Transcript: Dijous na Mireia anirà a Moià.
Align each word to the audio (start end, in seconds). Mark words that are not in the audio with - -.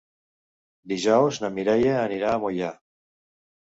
Dijous 0.93 1.41
na 1.45 1.53
Mireia 1.59 1.95
anirà 2.01 2.35
a 2.35 2.43
Moià. 2.47 2.77